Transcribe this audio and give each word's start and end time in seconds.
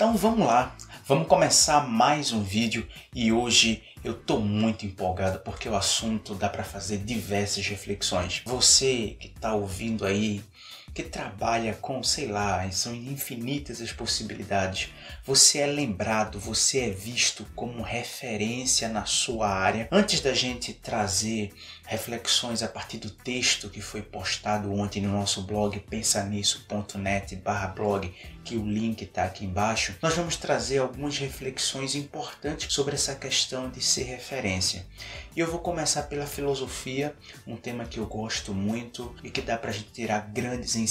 Então 0.00 0.16
vamos 0.16 0.46
lá, 0.46 0.74
vamos 1.06 1.28
começar 1.28 1.86
mais 1.86 2.32
um 2.32 2.42
vídeo 2.42 2.88
e 3.14 3.30
hoje 3.30 3.82
eu 4.02 4.14
tô 4.14 4.38
muito 4.38 4.86
empolgado 4.86 5.40
porque 5.40 5.68
o 5.68 5.76
assunto 5.76 6.34
dá 6.34 6.48
para 6.48 6.64
fazer 6.64 6.96
diversas 7.04 7.66
reflexões. 7.66 8.40
Você 8.46 9.18
que 9.20 9.26
está 9.26 9.52
ouvindo 9.52 10.06
aí 10.06 10.42
que 11.02 11.08
trabalha 11.08 11.72
com, 11.74 12.02
sei 12.02 12.26
lá, 12.26 12.70
são 12.70 12.94
infinitas 12.94 13.80
as 13.80 13.90
possibilidades. 13.90 14.90
Você 15.24 15.60
é 15.60 15.66
lembrado, 15.66 16.38
você 16.38 16.80
é 16.80 16.90
visto 16.90 17.46
como 17.54 17.82
referência 17.82 18.88
na 18.88 19.06
sua 19.06 19.48
área. 19.48 19.88
Antes 19.90 20.20
da 20.20 20.34
gente 20.34 20.74
trazer 20.74 21.52
reflexões 21.86 22.62
a 22.62 22.68
partir 22.68 22.98
do 22.98 23.10
texto 23.10 23.68
que 23.68 23.80
foi 23.80 24.02
postado 24.02 24.72
ontem 24.72 25.02
no 25.02 25.10
nosso 25.10 25.42
blog 25.42 25.80
pensanisso.net 25.80 27.42
blog, 27.74 28.14
que 28.44 28.56
o 28.56 28.64
link 28.64 29.02
está 29.02 29.24
aqui 29.24 29.44
embaixo, 29.44 29.96
nós 30.00 30.14
vamos 30.14 30.36
trazer 30.36 30.78
algumas 30.78 31.18
reflexões 31.18 31.94
importantes 31.94 32.72
sobre 32.72 32.94
essa 32.94 33.14
questão 33.14 33.68
de 33.68 33.82
ser 33.82 34.04
referência. 34.04 34.86
E 35.34 35.40
eu 35.40 35.50
vou 35.50 35.60
começar 35.60 36.04
pela 36.04 36.26
filosofia, 36.26 37.14
um 37.46 37.56
tema 37.56 37.84
que 37.84 37.98
eu 37.98 38.06
gosto 38.06 38.52
muito 38.52 39.14
e 39.22 39.30
que 39.30 39.40
dá 39.40 39.56
para 39.56 39.70
a 39.70 39.72
gente 39.72 39.92
tirar 39.92 40.30
grandes 40.32 40.76
ensinamentos. 40.76 40.89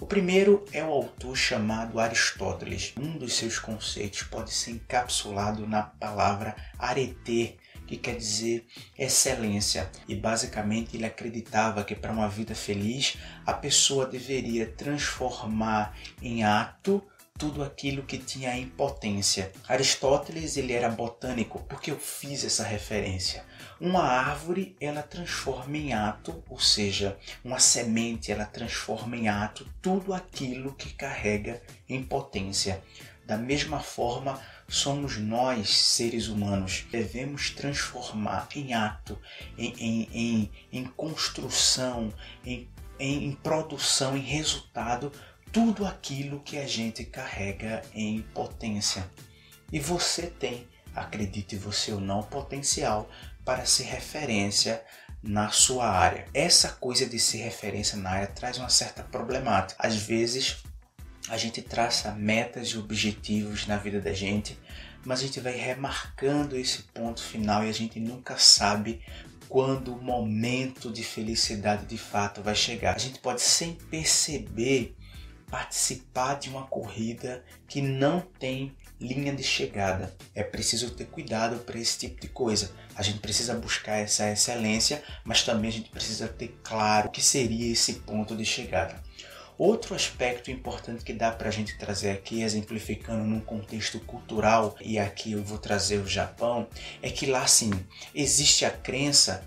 O 0.00 0.06
primeiro 0.06 0.64
é 0.72 0.84
o 0.84 0.90
autor 0.90 1.36
chamado 1.36 1.98
Aristóteles. 1.98 2.92
Um 2.98 3.16
dos 3.16 3.34
seus 3.34 3.58
conceitos 3.58 4.22
pode 4.24 4.52
ser 4.52 4.72
encapsulado 4.72 5.66
na 5.66 5.82
palavra 5.82 6.54
arete, 6.78 7.56
que 7.86 7.96
quer 7.96 8.16
dizer 8.16 8.66
excelência. 8.98 9.90
E 10.08 10.14
basicamente 10.14 10.96
ele 10.96 11.06
acreditava 11.06 11.84
que 11.84 11.94
para 11.94 12.12
uma 12.12 12.28
vida 12.28 12.54
feliz 12.54 13.16
a 13.46 13.52
pessoa 13.52 14.06
deveria 14.06 14.66
transformar 14.66 15.96
em 16.20 16.44
ato 16.44 17.02
tudo 17.36 17.64
aquilo 17.64 18.04
que 18.04 18.16
tinha 18.16 18.56
em 18.56 18.68
potência. 18.68 19.50
Aristóteles 19.66 20.56
ele 20.56 20.72
era 20.72 20.88
botânico, 20.88 21.58
porque 21.68 21.90
eu 21.90 21.98
fiz 21.98 22.44
essa 22.44 22.62
referência. 22.62 23.44
Uma 23.80 24.04
árvore 24.04 24.76
ela 24.80 25.02
transforma 25.02 25.76
em 25.76 25.92
ato, 25.92 26.44
ou 26.48 26.60
seja, 26.60 27.18
uma 27.42 27.58
semente 27.58 28.30
ela 28.30 28.44
transforma 28.44 29.16
em 29.16 29.28
ato 29.28 29.66
tudo 29.82 30.14
aquilo 30.14 30.74
que 30.74 30.94
carrega 30.94 31.60
em 31.88 32.04
potência. 32.04 32.80
Da 33.26 33.36
mesma 33.36 33.80
forma, 33.80 34.40
somos 34.68 35.18
nós, 35.18 35.70
seres 35.70 36.28
humanos, 36.28 36.84
devemos 36.88 37.50
transformar 37.50 38.48
em 38.54 38.74
ato, 38.74 39.18
em, 39.58 39.74
em, 39.76 40.08
em, 40.12 40.52
em 40.72 40.84
construção, 40.84 42.14
em, 42.46 42.68
em 42.98 43.32
produção, 43.32 44.16
em 44.16 44.20
resultado, 44.20 45.10
tudo 45.54 45.86
aquilo 45.86 46.40
que 46.40 46.58
a 46.58 46.66
gente 46.66 47.04
carrega 47.04 47.80
em 47.94 48.22
potência. 48.34 49.08
E 49.72 49.78
você 49.78 50.22
tem, 50.22 50.66
acredite 50.92 51.54
você 51.54 51.92
ou 51.92 52.00
não, 52.00 52.24
potencial 52.24 53.08
para 53.44 53.64
ser 53.64 53.84
referência 53.84 54.82
na 55.22 55.50
sua 55.50 55.88
área. 55.88 56.26
Essa 56.34 56.70
coisa 56.70 57.06
de 57.06 57.20
ser 57.20 57.38
referência 57.38 57.96
na 57.96 58.10
área 58.10 58.26
traz 58.26 58.58
uma 58.58 58.68
certa 58.68 59.04
problemática. 59.04 59.86
Às 59.86 59.94
vezes 59.94 60.56
a 61.28 61.36
gente 61.36 61.62
traça 61.62 62.10
metas 62.10 62.70
e 62.70 62.78
objetivos 62.78 63.68
na 63.68 63.76
vida 63.76 64.00
da 64.00 64.12
gente, 64.12 64.58
mas 65.04 65.20
a 65.20 65.22
gente 65.22 65.38
vai 65.38 65.56
remarcando 65.56 66.56
esse 66.56 66.82
ponto 66.82 67.22
final 67.22 67.64
e 67.64 67.68
a 67.68 67.72
gente 67.72 68.00
nunca 68.00 68.36
sabe 68.38 69.00
quando 69.48 69.94
o 69.94 70.02
momento 70.02 70.90
de 70.90 71.04
felicidade 71.04 71.86
de 71.86 71.96
fato 71.96 72.42
vai 72.42 72.56
chegar. 72.56 72.96
A 72.96 72.98
gente 72.98 73.20
pode 73.20 73.40
sem 73.40 73.74
perceber 73.88 74.96
participar 75.50 76.34
de 76.34 76.48
uma 76.48 76.66
corrida 76.66 77.44
que 77.68 77.80
não 77.80 78.20
tem 78.20 78.74
linha 79.00 79.34
de 79.34 79.42
chegada. 79.42 80.14
É 80.34 80.42
preciso 80.42 80.90
ter 80.90 81.06
cuidado 81.06 81.58
para 81.64 81.78
esse 81.78 81.98
tipo 81.98 82.20
de 82.20 82.28
coisa. 82.28 82.72
A 82.94 83.02
gente 83.02 83.18
precisa 83.18 83.54
buscar 83.54 83.96
essa 83.96 84.30
excelência, 84.30 85.02
mas 85.24 85.42
também 85.42 85.68
a 85.68 85.72
gente 85.72 85.90
precisa 85.90 86.28
ter 86.28 86.58
claro 86.62 87.08
o 87.08 87.10
que 87.10 87.22
seria 87.22 87.72
esse 87.72 87.94
ponto 87.94 88.36
de 88.36 88.44
chegada. 88.44 89.02
Outro 89.56 89.94
aspecto 89.94 90.50
importante 90.50 91.04
que 91.04 91.12
dá 91.12 91.30
para 91.30 91.48
a 91.48 91.52
gente 91.52 91.78
trazer 91.78 92.10
aqui, 92.10 92.42
exemplificando 92.42 93.22
num 93.22 93.40
contexto 93.40 94.00
cultural, 94.00 94.74
e 94.80 94.98
aqui 94.98 95.32
eu 95.32 95.44
vou 95.44 95.58
trazer 95.58 95.98
o 95.98 96.08
Japão, 96.08 96.66
é 97.00 97.08
que 97.08 97.26
lá 97.26 97.46
sim 97.46 97.70
existe 98.12 98.64
a 98.64 98.70
crença 98.70 99.44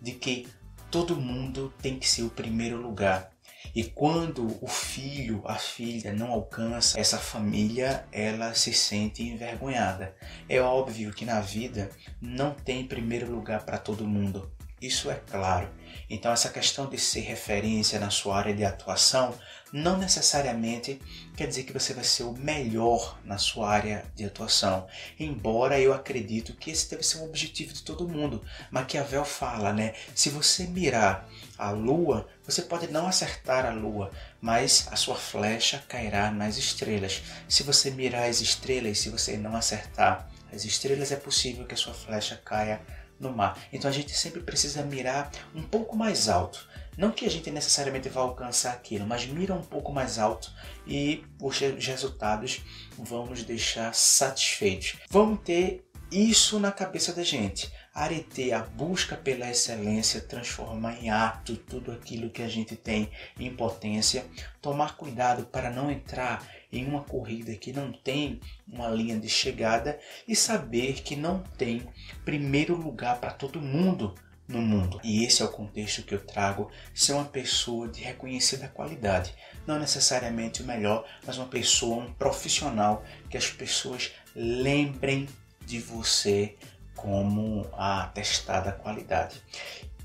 de 0.00 0.12
que 0.12 0.46
todo 0.90 1.16
mundo 1.16 1.72
tem 1.80 1.98
que 1.98 2.06
ser 2.06 2.22
o 2.22 2.30
primeiro 2.30 2.76
lugar. 2.76 3.30
E 3.76 3.84
quando 3.84 4.56
o 4.62 4.66
filho, 4.66 5.42
a 5.44 5.56
filha 5.56 6.10
não 6.10 6.32
alcança 6.32 6.98
essa 6.98 7.18
família, 7.18 8.06
ela 8.10 8.54
se 8.54 8.72
sente 8.72 9.22
envergonhada. 9.22 10.16
É 10.48 10.58
óbvio 10.58 11.12
que 11.12 11.26
na 11.26 11.42
vida 11.42 11.90
não 12.18 12.54
tem 12.54 12.88
primeiro 12.88 13.30
lugar 13.30 13.66
para 13.66 13.76
todo 13.76 14.08
mundo. 14.08 14.50
Isso 14.80 15.10
é 15.10 15.14
claro. 15.14 15.68
Então, 16.08 16.30
essa 16.30 16.50
questão 16.50 16.86
de 16.86 16.98
ser 16.98 17.20
referência 17.20 17.98
na 17.98 18.10
sua 18.10 18.36
área 18.36 18.54
de 18.54 18.64
atuação 18.64 19.34
não 19.72 19.98
necessariamente 19.98 21.00
quer 21.36 21.46
dizer 21.46 21.64
que 21.64 21.72
você 21.72 21.92
vai 21.92 22.04
ser 22.04 22.22
o 22.22 22.32
melhor 22.32 23.18
na 23.24 23.38
sua 23.38 23.70
área 23.70 24.04
de 24.14 24.24
atuação. 24.24 24.86
Embora 25.18 25.80
eu 25.80 25.92
acredito 25.92 26.54
que 26.54 26.70
esse 26.70 26.90
deve 26.90 27.02
ser 27.02 27.18
um 27.18 27.24
objetivo 27.24 27.72
de 27.72 27.82
todo 27.82 28.08
mundo. 28.08 28.44
Maquiavel 28.70 29.24
fala, 29.24 29.72
né? 29.72 29.94
Se 30.14 30.30
você 30.30 30.66
mirar 30.66 31.28
a 31.58 31.70
lua, 31.70 32.28
você 32.44 32.62
pode 32.62 32.86
não 32.88 33.06
acertar 33.06 33.66
a 33.66 33.72
lua, 33.72 34.10
mas 34.40 34.86
a 34.90 34.96
sua 34.96 35.16
flecha 35.16 35.82
cairá 35.88 36.30
nas 36.30 36.56
estrelas. 36.56 37.22
Se 37.48 37.62
você 37.62 37.90
mirar 37.90 38.28
as 38.28 38.40
estrelas, 38.40 38.98
se 38.98 39.08
você 39.08 39.36
não 39.36 39.56
acertar 39.56 40.30
as 40.52 40.64
estrelas, 40.64 41.10
é 41.10 41.16
possível 41.16 41.66
que 41.66 41.74
a 41.74 41.78
sua 41.78 41.92
flecha 41.94 42.40
caia 42.44 42.80
no 43.18 43.30
mar. 43.30 43.58
Então 43.72 43.90
a 43.90 43.92
gente 43.92 44.16
sempre 44.16 44.40
precisa 44.40 44.82
mirar 44.82 45.30
um 45.54 45.62
pouco 45.62 45.96
mais 45.96 46.28
alto. 46.28 46.66
Não 46.96 47.10
que 47.10 47.26
a 47.26 47.30
gente 47.30 47.50
necessariamente 47.50 48.08
vá 48.08 48.22
alcançar 48.22 48.72
aquilo, 48.72 49.06
mas 49.06 49.26
mira 49.26 49.54
um 49.54 49.62
pouco 49.62 49.92
mais 49.92 50.18
alto 50.18 50.50
e 50.86 51.24
os 51.40 51.58
resultados 51.58 52.62
vão 52.98 53.26
nos 53.26 53.42
deixar 53.42 53.94
satisfeitos. 53.94 54.96
Vamos 55.10 55.40
ter 55.40 55.84
isso 56.10 56.60
na 56.60 56.70
cabeça 56.70 57.12
da 57.12 57.22
gente. 57.22 57.72
Arete, 57.92 58.52
a 58.52 58.60
busca 58.60 59.16
pela 59.16 59.50
excelência, 59.50 60.20
transformar 60.20 61.02
em 61.02 61.10
ato 61.10 61.56
tudo 61.56 61.90
aquilo 61.90 62.30
que 62.30 62.42
a 62.42 62.48
gente 62.48 62.76
tem 62.76 63.10
em 63.38 63.54
potência. 63.54 64.24
Tomar 64.60 64.96
cuidado 64.96 65.46
para 65.46 65.70
não 65.70 65.90
entrar 65.90 66.46
em 66.72 66.86
uma 66.86 67.02
corrida 67.02 67.54
que 67.54 67.72
não 67.72 67.92
tem 67.92 68.40
uma 68.68 68.88
linha 68.88 69.18
de 69.18 69.28
chegada 69.28 69.98
e 70.28 70.36
saber 70.36 71.02
que 71.02 71.16
não 71.16 71.40
tem 71.56 71.86
primeiro 72.24 72.76
lugar 72.76 73.18
para 73.18 73.32
todo 73.32 73.60
mundo 73.60 74.14
no 74.48 74.62
mundo. 74.62 75.00
E 75.02 75.24
esse 75.24 75.42
é 75.42 75.44
o 75.44 75.50
contexto 75.50 76.02
que 76.02 76.14
eu 76.14 76.24
trago: 76.24 76.70
ser 76.94 77.14
uma 77.14 77.24
pessoa 77.24 77.88
de 77.88 78.02
reconhecida 78.02 78.68
qualidade. 78.68 79.34
Não 79.66 79.78
necessariamente 79.78 80.62
o 80.62 80.66
melhor, 80.66 81.04
mas 81.26 81.38
uma 81.38 81.48
pessoa, 81.48 82.04
um 82.04 82.12
profissional 82.12 83.04
que 83.28 83.36
as 83.36 83.50
pessoas 83.50 84.12
lembrem 84.34 85.26
de 85.66 85.80
você 85.80 86.56
como 86.94 87.66
a 87.72 88.04
atestada 88.04 88.72
qualidade. 88.72 89.42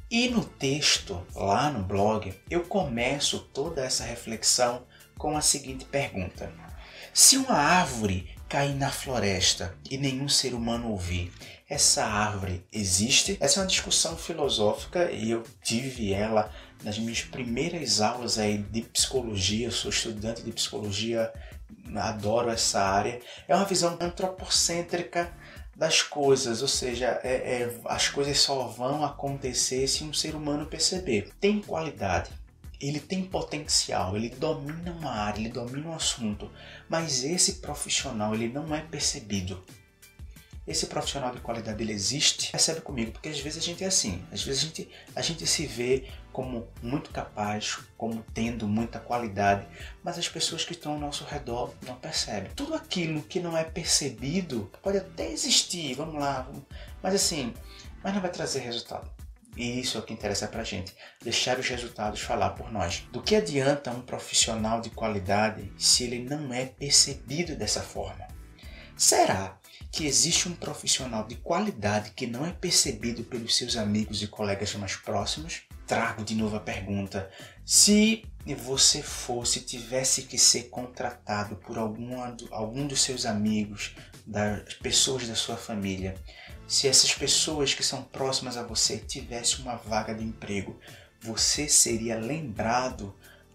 E 0.10 0.28
no 0.28 0.44
texto, 0.44 1.26
lá 1.34 1.70
no 1.70 1.84
blog, 1.84 2.34
eu 2.50 2.66
começo 2.66 3.40
toda 3.54 3.86
essa 3.86 4.04
reflexão 4.04 4.86
com 5.18 5.38
a 5.38 5.42
seguinte 5.42 5.86
pergunta: 5.86 6.52
Se 7.14 7.38
uma 7.38 7.56
árvore 7.56 8.30
cair 8.50 8.76
na 8.76 8.92
floresta 8.92 9.74
e 9.90 9.98
nenhum 9.98 10.28
ser 10.28 10.54
humano 10.54 10.90
ouvir, 10.90 11.32
essa 11.70 12.04
árvore 12.04 12.66
existe? 12.74 13.38
Essa 13.40 13.60
é 13.60 13.64
uma 13.64 13.70
discussão 13.70 14.18
filosófica 14.18 15.10
e 15.10 15.32
eu 15.32 15.44
tive 15.64 16.12
ela 16.12 16.52
nas 16.84 17.00
minhas 17.00 17.22
primeiras 17.22 18.02
aulas 18.02 18.38
aí 18.38 18.58
de 18.58 18.82
psicologia. 18.82 19.68
Eu 19.68 19.72
sou 19.72 19.90
estudante 19.90 20.41
de 20.41 20.52
psicologia, 20.52 21.32
adoro 21.96 22.50
essa 22.50 22.82
área. 22.82 23.22
É 23.47 23.56
uma 23.56 23.64
visão 23.64 23.97
antropocêntrica 24.02 25.34
das 25.82 26.04
coisas, 26.04 26.62
ou 26.62 26.68
seja, 26.68 27.20
é, 27.24 27.64
é, 27.64 27.80
as 27.86 28.08
coisas 28.08 28.38
só 28.38 28.68
vão 28.68 29.04
acontecer 29.04 29.88
se 29.88 30.04
um 30.04 30.14
ser 30.14 30.36
humano 30.36 30.68
perceber. 30.68 31.32
Tem 31.40 31.60
qualidade, 31.60 32.30
ele 32.80 33.00
tem 33.00 33.24
potencial, 33.24 34.16
ele 34.16 34.30
domina 34.30 34.92
uma 34.92 35.12
área, 35.12 35.40
ele 35.40 35.50
domina 35.50 35.90
um 35.90 35.96
assunto, 35.96 36.52
mas 36.88 37.24
esse 37.24 37.54
profissional 37.54 38.36
ele 38.36 38.48
não 38.48 38.76
é 38.76 38.82
percebido 38.82 39.64
esse 40.67 40.85
profissional 40.85 41.34
de 41.34 41.41
qualidade 41.41 41.81
ele 41.81 41.91
existe, 41.91 42.52
percebe 42.52 42.81
comigo, 42.81 43.11
porque 43.11 43.29
às 43.29 43.40
vezes 43.40 43.61
a 43.61 43.66
gente 43.66 43.84
é 43.84 43.87
assim, 43.87 44.23
às 44.31 44.43
vezes 44.43 44.63
a 44.63 44.66
gente, 44.67 44.90
a 45.16 45.22
gente 45.22 45.47
se 45.47 45.66
vê 45.66 46.08
como 46.31 46.67
muito 46.81 47.09
capaz, 47.11 47.79
como 47.97 48.23
tendo 48.34 48.67
muita 48.67 48.99
qualidade, 48.99 49.67
mas 50.03 50.17
as 50.17 50.29
pessoas 50.29 50.63
que 50.63 50.73
estão 50.73 50.93
ao 50.93 50.99
nosso 50.99 51.25
redor 51.25 51.73
não 51.85 51.96
percebem. 51.96 52.52
Tudo 52.55 52.75
aquilo 52.75 53.22
que 53.23 53.40
não 53.40 53.58
é 53.58 53.63
percebido 53.63 54.72
pode 54.81 54.97
até 54.97 55.29
existir, 55.29 55.96
vamos 55.96 56.16
lá, 56.16 56.41
vamos, 56.41 56.63
mas 57.02 57.16
assim, 57.16 57.53
mas 58.03 58.13
não 58.13 58.22
vai 58.22 58.31
trazer 58.31 58.59
resultado. 58.59 59.09
E 59.58 59.81
isso 59.81 59.97
é 59.97 59.99
o 59.99 60.03
que 60.03 60.13
interessa 60.13 60.47
pra 60.47 60.63
gente, 60.63 60.96
deixar 61.22 61.59
os 61.59 61.67
resultados 61.67 62.22
falar 62.22 62.52
por 62.52 62.72
nós. 62.72 63.03
Do 63.11 63.22
que 63.22 63.35
adianta 63.35 63.91
um 63.91 64.02
profissional 64.02 64.79
de 64.79 64.90
qualidade 64.90 65.73
se 65.78 66.05
ele 66.05 66.19
não 66.23 66.53
é 66.53 66.67
percebido 66.67 67.55
dessa 67.55 67.81
forma? 67.81 68.28
Será 68.96 69.59
que 69.92 70.06
existe 70.06 70.50
um 70.50 70.56
profissional 70.56 71.26
de 71.26 71.36
qualidade 71.36 72.12
que 72.12 72.28
não 72.28 72.46
é 72.46 72.52
percebido 72.52 73.24
pelos 73.24 73.56
seus 73.56 73.78
amigos 73.78 74.22
e 74.22 74.28
colegas 74.28 74.74
mais 74.76 74.96
próximos? 74.96 75.62
Trago 75.88 76.24
de 76.24 76.36
novo 76.36 76.56
a 76.56 76.60
pergunta: 76.60 77.30
se 77.66 78.24
você 78.58 79.02
fosse, 79.02 79.62
tivesse 79.62 80.24
que 80.24 80.38
ser 80.38 80.70
contratado 80.70 81.56
por 81.56 81.78
alguma, 81.78 82.36
algum 82.52 82.88
dos 82.88 83.02
seus 83.02 83.26
amigos, 83.26 83.96
das 84.26 84.74
pessoas 84.76 85.28
da 85.28 85.36
sua 85.36 85.58
família, 85.58 86.16
se 86.68 86.88
essas 86.88 87.14
pessoas 87.14 87.74
que 87.74 87.84
são 87.84 88.04
próximas 88.04 88.56
a 88.56 88.64
você 88.64 88.98
tivessem 88.98 89.60
uma 89.60 89.76
vaga 89.76 90.16
de 90.16 90.24
emprego, 90.24 90.80
você 91.20 91.68
seria 91.68 92.18
lembrado 92.18 93.14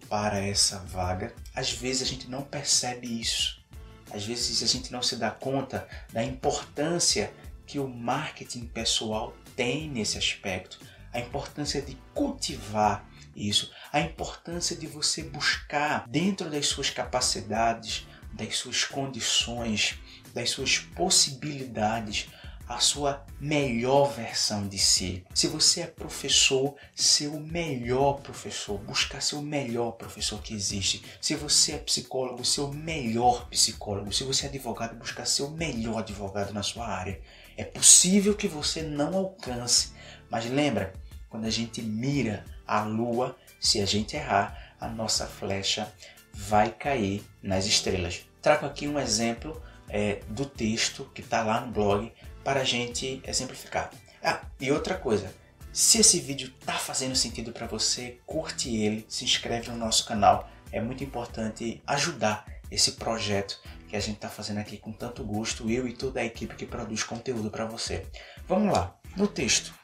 para 0.08 0.38
essa 0.38 0.78
vaga? 0.80 1.34
Às 1.54 1.72
vezes 1.72 2.02
a 2.02 2.04
gente 2.04 2.28
não 2.28 2.42
percebe 2.42 3.20
isso. 3.20 3.64
Às 4.10 4.24
vezes 4.24 4.62
a 4.62 4.66
gente 4.66 4.92
não 4.92 5.02
se 5.02 5.16
dá 5.16 5.30
conta 5.30 5.86
da 6.12 6.22
importância 6.22 7.32
que 7.66 7.78
o 7.78 7.88
marketing 7.88 8.66
pessoal 8.66 9.34
tem 9.56 9.88
nesse 9.88 10.16
aspecto, 10.16 10.78
a 11.12 11.18
importância 11.18 11.82
de 11.82 11.96
cultivar 12.14 13.08
isso, 13.34 13.70
a 13.92 14.00
importância 14.00 14.76
de 14.76 14.86
você 14.86 15.22
buscar 15.22 16.06
dentro 16.08 16.48
das 16.48 16.66
suas 16.66 16.90
capacidades, 16.90 18.06
das 18.32 18.56
suas 18.56 18.84
condições, 18.84 19.98
das 20.32 20.50
suas 20.50 20.78
possibilidades, 20.78 22.28
a 22.68 22.80
sua 22.80 23.24
melhor 23.40 24.12
versão 24.12 24.66
de 24.66 24.78
si. 24.78 25.24
Se 25.32 25.46
você 25.46 25.82
é 25.82 25.86
professor, 25.86 26.74
ser 26.94 27.28
o 27.28 27.38
melhor 27.38 28.20
professor, 28.20 28.78
buscar 28.78 29.20
ser 29.20 29.36
o 29.36 29.42
melhor 29.42 29.92
professor 29.92 30.40
que 30.42 30.52
existe. 30.52 31.04
Se 31.20 31.36
você 31.36 31.72
é 31.72 31.78
psicólogo, 31.78 32.44
ser 32.44 32.62
o 32.62 32.72
melhor 32.72 33.48
psicólogo. 33.48 34.12
Se 34.12 34.24
você 34.24 34.46
é 34.46 34.48
advogado, 34.48 34.96
buscar 34.96 35.26
ser 35.26 35.42
o 35.42 35.50
melhor 35.50 35.98
advogado 35.98 36.52
na 36.52 36.62
sua 36.62 36.88
área. 36.88 37.20
É 37.56 37.64
possível 37.64 38.34
que 38.34 38.48
você 38.48 38.82
não 38.82 39.16
alcance, 39.16 39.92
mas 40.28 40.44
lembra, 40.46 40.92
quando 41.28 41.46
a 41.46 41.50
gente 41.50 41.80
mira 41.82 42.44
a 42.66 42.82
lua, 42.82 43.36
se 43.60 43.80
a 43.80 43.86
gente 43.86 44.16
errar, 44.16 44.74
a 44.80 44.88
nossa 44.88 45.26
flecha 45.26 45.92
vai 46.32 46.70
cair 46.70 47.24
nas 47.42 47.64
estrelas. 47.64 48.26
Trago 48.42 48.66
aqui 48.66 48.86
um 48.86 48.98
exemplo 48.98 49.62
é, 49.88 50.20
do 50.28 50.44
texto 50.44 51.10
que 51.14 51.20
está 51.20 51.42
lá 51.42 51.60
no 51.60 51.72
blog 51.72 52.12
para 52.46 52.60
a 52.60 52.64
gente 52.64 53.20
exemplificar. 53.26 53.90
Ah, 54.22 54.40
e 54.60 54.70
outra 54.70 54.94
coisa, 54.94 55.34
se 55.72 55.98
esse 55.98 56.20
vídeo 56.20 56.54
está 56.60 56.74
fazendo 56.74 57.16
sentido 57.16 57.50
para 57.50 57.66
você, 57.66 58.20
curte 58.24 58.72
ele, 58.72 59.04
se 59.08 59.24
inscreve 59.24 59.68
no 59.68 59.76
nosso 59.76 60.06
canal. 60.06 60.48
É 60.70 60.80
muito 60.80 61.02
importante 61.02 61.82
ajudar 61.84 62.46
esse 62.70 62.92
projeto 62.92 63.60
que 63.88 63.96
a 63.96 64.00
gente 64.00 64.14
está 64.14 64.28
fazendo 64.28 64.58
aqui 64.58 64.76
com 64.76 64.92
tanto 64.92 65.24
gosto, 65.24 65.68
eu 65.68 65.88
e 65.88 65.92
toda 65.92 66.20
a 66.20 66.24
equipe 66.24 66.54
que 66.54 66.64
produz 66.64 67.02
conteúdo 67.02 67.50
para 67.50 67.64
você. 67.64 68.06
Vamos 68.46 68.72
lá, 68.72 68.96
no 69.16 69.26
texto. 69.26 69.74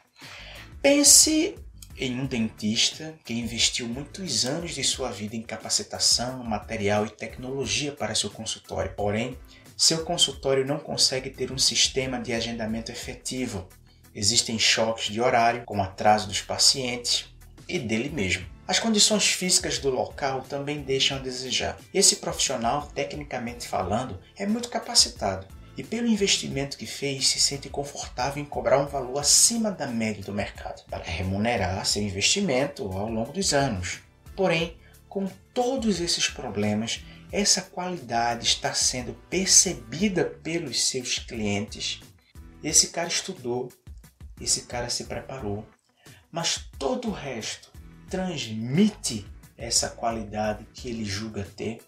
Pense 0.81 1.57
em 1.97 2.21
um 2.21 2.27
dentista 2.27 3.13
que 3.25 3.35
investiu 3.35 3.89
muitos 3.89 4.47
anos 4.47 4.73
de 4.73 4.85
sua 4.85 5.11
vida 5.11 5.35
em 5.35 5.43
capacitação, 5.43 6.45
material 6.45 7.07
e 7.07 7.11
tecnologia 7.11 7.91
para 7.91 8.15
seu 8.15 8.31
consultório. 8.31 8.95
Porém, 8.95 9.37
seu 9.83 10.05
consultório 10.05 10.65
não 10.65 10.79
consegue 10.79 11.29
ter 11.29 11.51
um 11.51 11.59
sistema 11.59 12.21
de 12.21 12.33
agendamento 12.33 12.93
efetivo. 12.93 13.69
Existem 14.15 14.57
choques 14.57 15.13
de 15.13 15.21
horário, 15.21 15.65
como 15.67 15.83
atraso 15.83 16.29
dos 16.29 16.41
pacientes 16.41 17.25
e 17.69 17.81
dele 17.81 18.09
mesmo. 18.09 18.47
As 18.65 18.79
condições 18.79 19.33
físicas 19.33 19.81
do 19.81 19.91
local 19.91 20.43
também 20.43 20.83
deixam 20.83 21.17
a 21.17 21.21
desejar. 21.21 21.77
Esse 21.93 22.15
profissional, 22.15 22.89
tecnicamente 22.95 23.67
falando, 23.67 24.21
é 24.37 24.47
muito 24.47 24.69
capacitado 24.69 25.49
e, 25.77 25.83
pelo 25.83 26.07
investimento 26.07 26.79
que 26.79 26.87
fez, 26.87 27.27
se 27.27 27.41
sente 27.41 27.69
confortável 27.69 28.41
em 28.41 28.47
cobrar 28.47 28.79
um 28.79 28.87
valor 28.87 29.19
acima 29.19 29.73
da 29.73 29.89
média 29.89 30.23
do 30.23 30.33
mercado 30.33 30.85
para 30.89 31.03
remunerar 31.03 31.85
seu 31.85 32.05
investimento 32.05 32.85
ao 32.85 33.09
longo 33.09 33.33
dos 33.33 33.53
anos. 33.53 33.99
Porém, 34.37 34.77
com 35.09 35.29
todos 35.53 36.01
esses 36.01 36.29
problemas, 36.29 37.03
essa 37.33 37.63
qualidade 37.63 38.47
está 38.47 38.75
sendo 38.75 39.15
percebida 39.31 40.25
pelos 40.25 40.87
seus 40.87 41.19
clientes. 41.19 42.01
Esse 42.63 42.89
cara 42.89 43.09
estudou, 43.09 43.73
esse 44.39 44.63
cara 44.67 44.91
se 44.91 45.05
preparou, 45.05 45.67
mas 46.31 46.69
todo 46.79 47.09
o 47.09 47.13
resto 47.13 47.73
transmite 48.11 49.27
essa 49.57 49.89
qualidade 49.89 50.67
que 50.75 50.91
ele 50.91 51.05
julga 51.07 51.43
ter. 51.57 51.81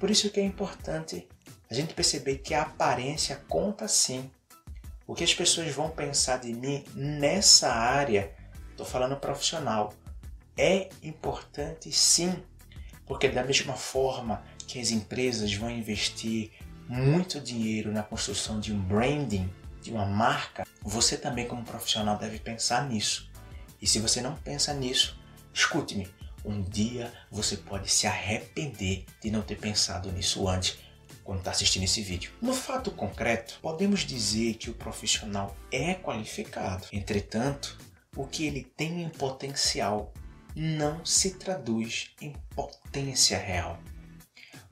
Por 0.00 0.10
isso 0.10 0.30
que 0.30 0.40
é 0.40 0.44
importante 0.44 1.28
a 1.70 1.74
gente 1.74 1.92
perceber 1.92 2.38
que 2.38 2.54
a 2.54 2.62
aparência 2.62 3.36
conta 3.48 3.86
sim. 3.86 4.30
O 5.06 5.14
que 5.14 5.24
as 5.24 5.34
pessoas 5.34 5.70
vão 5.74 5.90
pensar 5.90 6.38
de 6.38 6.54
mim 6.54 6.82
nessa 6.94 7.70
área, 7.70 8.34
estou 8.70 8.86
falando 8.86 9.16
profissional, 9.16 9.92
é 10.56 10.88
importante 11.02 11.92
sim, 11.92 12.42
porque 13.04 13.28
da 13.28 13.44
mesma 13.44 13.74
forma 13.74 14.42
que 14.66 14.80
as 14.80 14.90
empresas 14.90 15.52
vão 15.54 15.70
investir 15.70 16.50
muito 16.88 17.40
dinheiro 17.40 17.92
na 17.92 18.02
construção 18.02 18.60
de 18.60 18.72
um 18.72 18.80
branding, 18.80 19.50
de 19.82 19.90
uma 19.90 20.06
marca, 20.06 20.66
você 20.82 21.16
também, 21.16 21.46
como 21.46 21.64
profissional, 21.64 22.18
deve 22.18 22.38
pensar 22.38 22.88
nisso. 22.88 23.30
E 23.80 23.86
se 23.86 23.98
você 23.98 24.20
não 24.20 24.34
pensa 24.36 24.72
nisso, 24.72 25.18
escute-me, 25.52 26.08
um 26.44 26.62
dia 26.62 27.12
você 27.30 27.56
pode 27.56 27.90
se 27.90 28.06
arrepender 28.06 29.04
de 29.22 29.30
não 29.30 29.42
ter 29.42 29.56
pensado 29.56 30.12
nisso 30.12 30.46
antes 30.48 30.78
quando 31.22 31.38
está 31.38 31.50
assistindo 31.50 31.84
esse 31.84 32.02
vídeo. 32.02 32.32
No 32.40 32.52
fato 32.52 32.90
concreto, 32.90 33.58
podemos 33.62 34.00
dizer 34.00 34.54
que 34.54 34.70
o 34.70 34.74
profissional 34.74 35.56
é 35.72 35.94
qualificado. 35.94 36.86
Entretanto, 36.92 37.78
o 38.14 38.26
que 38.26 38.46
ele 38.46 38.62
tem 38.62 39.02
em 39.02 39.08
potencial 39.08 40.12
não 40.54 41.04
se 41.04 41.32
traduz 41.32 42.10
em 42.20 42.32
potência 42.54 43.38
real. 43.38 43.78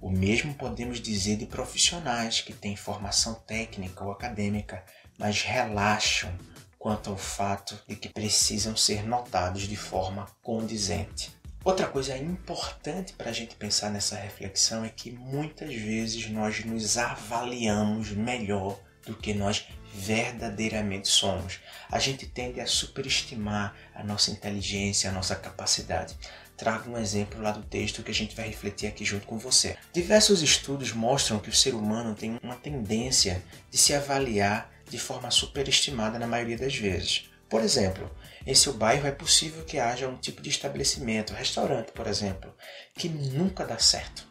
O 0.02 0.10
mesmo 0.10 0.52
podemos 0.54 1.00
dizer 1.00 1.36
de 1.36 1.46
profissionais 1.46 2.40
que 2.40 2.52
têm 2.52 2.74
formação 2.74 3.34
técnica 3.34 4.02
ou 4.02 4.10
acadêmica, 4.10 4.84
mas 5.16 5.42
relaxam 5.42 6.36
quanto 6.76 7.10
ao 7.10 7.16
fato 7.16 7.80
de 7.86 7.94
que 7.94 8.08
precisam 8.08 8.74
ser 8.74 9.06
notados 9.06 9.62
de 9.62 9.76
forma 9.76 10.26
condizente. 10.42 11.30
Outra 11.64 11.86
coisa 11.86 12.18
importante 12.18 13.12
para 13.12 13.30
a 13.30 13.32
gente 13.32 13.54
pensar 13.54 13.90
nessa 13.90 14.16
reflexão 14.16 14.84
é 14.84 14.88
que 14.88 15.12
muitas 15.12 15.72
vezes 15.72 16.28
nós 16.28 16.64
nos 16.64 16.98
avaliamos 16.98 18.10
melhor 18.10 18.80
do 19.06 19.14
que 19.14 19.32
nós 19.32 19.68
verdadeiramente 19.94 21.06
somos. 21.06 21.60
A 21.88 22.00
gente 22.00 22.26
tende 22.26 22.60
a 22.60 22.66
superestimar 22.66 23.76
a 23.94 24.02
nossa 24.02 24.32
inteligência, 24.32 25.10
a 25.10 25.12
nossa 25.12 25.36
capacidade 25.36 26.16
trago 26.62 26.92
um 26.92 26.96
exemplo 26.96 27.42
lá 27.42 27.50
do 27.50 27.64
texto 27.64 28.04
que 28.04 28.12
a 28.12 28.14
gente 28.14 28.36
vai 28.36 28.46
refletir 28.46 28.86
aqui 28.86 29.04
junto 29.04 29.26
com 29.26 29.36
você. 29.36 29.76
Diversos 29.92 30.42
estudos 30.42 30.92
mostram 30.92 31.40
que 31.40 31.48
o 31.48 31.54
ser 31.54 31.74
humano 31.74 32.14
tem 32.14 32.38
uma 32.40 32.54
tendência 32.54 33.42
de 33.68 33.76
se 33.76 33.92
avaliar 33.92 34.70
de 34.88 34.96
forma 34.96 35.28
superestimada 35.32 36.20
na 36.20 36.26
maioria 36.28 36.56
das 36.56 36.76
vezes. 36.76 37.28
Por 37.50 37.62
exemplo, 37.62 38.08
em 38.46 38.54
seu 38.54 38.74
bairro 38.74 39.08
é 39.08 39.10
possível 39.10 39.64
que 39.64 39.80
haja 39.80 40.06
um 40.06 40.16
tipo 40.16 40.40
de 40.40 40.50
estabelecimento, 40.50 41.32
restaurante, 41.32 41.90
por 41.90 42.06
exemplo, 42.06 42.54
que 42.94 43.08
nunca 43.08 43.64
dá 43.64 43.78
certo. 43.78 44.24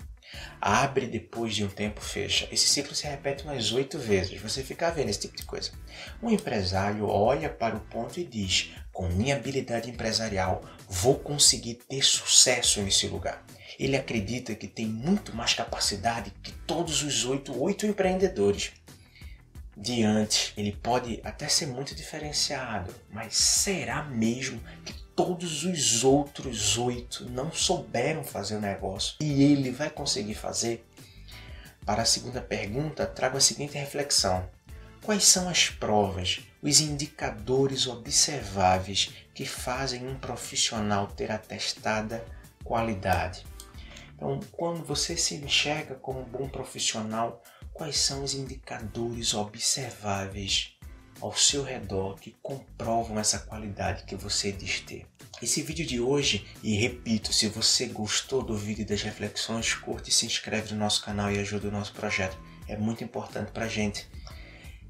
Abre 0.61 1.07
depois 1.07 1.53
de 1.53 1.65
um 1.65 1.69
tempo 1.69 1.99
fecha. 1.99 2.47
Esse 2.49 2.69
ciclo 2.69 2.95
se 2.95 3.07
repete 3.07 3.43
umas 3.43 3.73
oito 3.73 3.99
vezes. 3.99 4.39
Você 4.39 4.63
fica 4.63 4.89
vendo 4.89 5.09
esse 5.09 5.19
tipo 5.19 5.35
de 5.35 5.43
coisa. 5.43 5.71
Um 6.23 6.31
empresário 6.31 7.05
olha 7.07 7.49
para 7.49 7.75
o 7.75 7.81
ponto 7.81 8.19
e 8.19 8.23
diz: 8.23 8.71
com 9.01 9.07
minha 9.07 9.35
habilidade 9.35 9.89
empresarial, 9.89 10.63
vou 10.87 11.17
conseguir 11.17 11.73
ter 11.89 12.03
sucesso 12.03 12.83
nesse 12.83 13.07
lugar. 13.07 13.43
Ele 13.79 13.97
acredita 13.97 14.53
que 14.53 14.67
tem 14.67 14.85
muito 14.85 15.35
mais 15.35 15.55
capacidade 15.55 16.31
que 16.43 16.51
todos 16.51 17.01
os 17.01 17.25
oito, 17.25 17.59
oito 17.59 17.87
empreendedores. 17.87 18.73
Diante, 19.75 20.53
ele 20.55 20.71
pode 20.71 21.19
até 21.23 21.47
ser 21.47 21.65
muito 21.65 21.95
diferenciado, 21.95 22.93
mas 23.09 23.35
será 23.35 24.03
mesmo 24.03 24.61
que 24.85 24.93
todos 25.15 25.63
os 25.63 26.03
outros 26.03 26.77
oito 26.77 27.27
não 27.27 27.51
souberam 27.51 28.23
fazer 28.23 28.57
o 28.57 28.61
negócio 28.61 29.15
e 29.19 29.41
ele 29.41 29.71
vai 29.71 29.89
conseguir 29.89 30.35
fazer? 30.35 30.87
Para 31.83 32.03
a 32.03 32.05
segunda 32.05 32.39
pergunta, 32.39 33.07
trago 33.07 33.35
a 33.35 33.41
seguinte 33.41 33.75
reflexão: 33.75 34.47
Quais 35.03 35.23
são 35.23 35.49
as 35.49 35.67
provas, 35.67 36.41
os 36.61 36.79
indicadores 36.79 37.87
observáveis 37.87 39.11
que 39.33 39.45
fazem 39.45 40.07
um 40.07 40.15
profissional 40.15 41.07
ter 41.07 41.31
atestada 41.31 42.23
qualidade? 42.63 43.43
Então, 44.15 44.39
quando 44.51 44.83
você 44.85 45.17
se 45.17 45.33
enxerga 45.35 45.95
como 45.95 46.21
um 46.21 46.25
bom 46.25 46.47
profissional, 46.47 47.41
quais 47.73 47.97
são 47.97 48.23
os 48.23 48.35
indicadores 48.35 49.33
observáveis 49.33 50.77
ao 51.19 51.35
seu 51.35 51.63
redor 51.63 52.19
que 52.19 52.35
comprovam 52.41 53.19
essa 53.19 53.39
qualidade 53.39 54.03
que 54.03 54.15
você 54.15 54.51
diz 54.51 54.81
ter. 54.81 55.07
Esse 55.41 55.63
vídeo 55.63 55.85
de 55.85 55.99
hoje, 55.99 56.45
e 56.61 56.75
repito, 56.75 57.33
se 57.33 57.47
você 57.47 57.87
gostou 57.87 58.43
do 58.43 58.55
vídeo 58.55 58.85
das 58.85 59.01
reflexões, 59.01 59.73
curte 59.73 60.11
e 60.11 60.13
se 60.13 60.27
inscreve 60.27 60.73
no 60.73 60.79
nosso 60.79 61.03
canal 61.03 61.31
e 61.31 61.39
ajuda 61.39 61.69
o 61.69 61.71
nosso 61.71 61.93
projeto. 61.93 62.37
É 62.67 62.77
muito 62.77 63.03
importante 63.03 63.51
para 63.51 63.65
a 63.65 63.67
gente. 63.67 64.07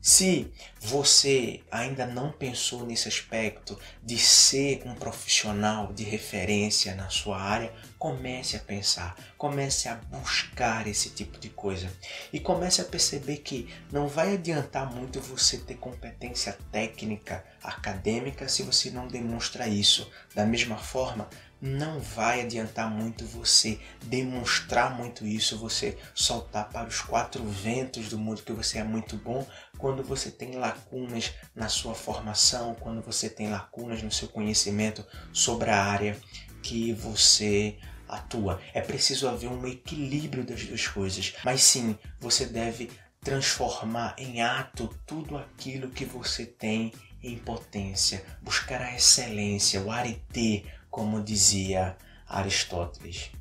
Se 0.01 0.51
você 0.79 1.61
ainda 1.71 2.07
não 2.07 2.31
pensou 2.31 2.83
nesse 2.83 3.07
aspecto 3.07 3.77
de 4.01 4.17
ser 4.17 4.81
um 4.83 4.95
profissional 4.95 5.93
de 5.93 6.03
referência 6.03 6.95
na 6.95 7.07
sua 7.09 7.39
área, 7.39 7.71
comece 7.99 8.55
a 8.55 8.59
pensar, 8.59 9.15
comece 9.37 9.87
a 9.87 9.93
buscar 9.93 10.87
esse 10.87 11.11
tipo 11.11 11.37
de 11.37 11.49
coisa 11.49 11.87
e 12.33 12.39
comece 12.39 12.81
a 12.81 12.85
perceber 12.85 13.37
que 13.37 13.71
não 13.91 14.07
vai 14.07 14.33
adiantar 14.33 14.91
muito 14.91 15.21
você 15.21 15.59
ter 15.59 15.75
competência 15.75 16.57
técnica, 16.71 17.45
acadêmica, 17.61 18.49
se 18.49 18.63
você 18.63 18.89
não 18.89 19.07
demonstra 19.07 19.67
isso. 19.67 20.11
Da 20.33 20.47
mesma 20.47 20.77
forma, 20.77 21.29
não 21.61 21.99
vai 21.99 22.41
adiantar 22.41 22.89
muito 22.89 23.23
você 23.25 23.79
demonstrar 24.03 24.97
muito 24.97 25.25
isso, 25.25 25.57
você 25.57 25.97
soltar 26.15 26.69
para 26.69 26.87
os 26.87 27.01
quatro 27.01 27.43
ventos 27.45 28.09
do 28.09 28.17
mundo 28.17 28.41
que 28.41 28.51
você 28.51 28.79
é 28.79 28.83
muito 28.83 29.15
bom, 29.15 29.45
quando 29.77 30.03
você 30.03 30.31
tem 30.31 30.55
lacunas 30.55 31.31
na 31.55 31.69
sua 31.69 31.93
formação, 31.93 32.75
quando 32.79 33.01
você 33.01 33.29
tem 33.29 33.49
lacunas 33.49 34.01
no 34.01 34.11
seu 34.11 34.27
conhecimento 34.27 35.05
sobre 35.31 35.69
a 35.69 35.83
área 35.83 36.17
que 36.63 36.93
você 36.93 37.77
atua. 38.07 38.59
É 38.73 38.81
preciso 38.81 39.27
haver 39.27 39.49
um 39.49 39.65
equilíbrio 39.67 40.43
das 40.43 40.65
duas 40.65 40.87
coisas, 40.87 41.33
mas 41.43 41.61
sim, 41.61 41.97
você 42.19 42.45
deve 42.45 42.89
transformar 43.21 44.15
em 44.17 44.41
ato 44.41 44.87
tudo 45.05 45.37
aquilo 45.37 45.91
que 45.91 46.05
você 46.05 46.45
tem 46.45 46.91
em 47.23 47.37
potência, 47.37 48.25
buscar 48.41 48.81
a 48.81 48.95
excelência, 48.95 49.81
o 49.81 49.91
arete, 49.91 50.65
como 50.91 51.23
dizia 51.23 51.97
Aristóteles. 52.27 53.31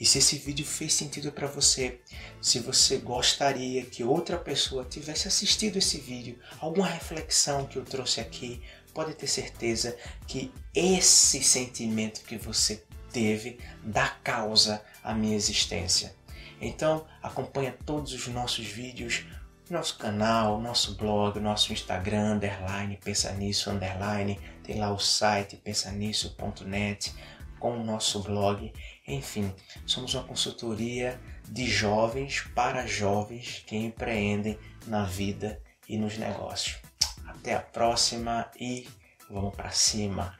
E 0.00 0.04
se 0.04 0.18
esse 0.18 0.36
vídeo 0.38 0.66
fez 0.66 0.92
sentido 0.92 1.30
para 1.30 1.46
você, 1.46 2.00
se 2.40 2.58
você 2.58 2.96
gostaria 2.96 3.84
que 3.84 4.02
outra 4.02 4.36
pessoa 4.36 4.84
tivesse 4.84 5.28
assistido 5.28 5.76
esse 5.76 5.98
vídeo, 5.98 6.38
alguma 6.58 6.88
reflexão 6.88 7.64
que 7.64 7.76
eu 7.76 7.84
trouxe 7.84 8.20
aqui, 8.20 8.60
pode 8.92 9.14
ter 9.14 9.28
certeza 9.28 9.96
que 10.26 10.52
esse 10.74 11.42
sentimento 11.42 12.22
que 12.22 12.36
você 12.36 12.82
teve 13.12 13.60
dá 13.82 14.08
causa 14.22 14.82
à 15.02 15.14
minha 15.14 15.36
existência. 15.36 16.14
Então, 16.60 17.06
acompanha 17.22 17.76
todos 17.84 18.12
os 18.12 18.26
nossos 18.28 18.66
vídeos, 18.66 19.24
nosso 19.70 19.96
canal, 19.96 20.60
nosso 20.60 20.96
blog, 20.96 21.38
nosso 21.40 21.72
Instagram, 21.72 22.34
underline, 22.34 22.98
pensa 23.02 23.32
nisso, 23.32 23.70
underline, 23.70 24.38
tem 24.64 24.78
lá 24.80 24.90
o 24.92 24.98
site 24.98 25.56
pensanisso.net 25.56 27.14
com 27.60 27.78
o 27.78 27.84
nosso 27.84 28.22
blog. 28.22 28.72
Enfim, 29.06 29.54
somos 29.86 30.14
uma 30.14 30.24
consultoria 30.24 31.20
de 31.48 31.66
jovens 31.66 32.40
para 32.54 32.86
jovens 32.86 33.62
que 33.66 33.76
empreendem 33.76 34.58
na 34.86 35.04
vida 35.04 35.60
e 35.88 35.96
nos 35.96 36.18
negócios. 36.18 36.78
Até 37.26 37.54
a 37.54 37.60
próxima 37.60 38.50
e 38.58 38.88
vamos 39.30 39.54
para 39.54 39.70
cima. 39.70 40.38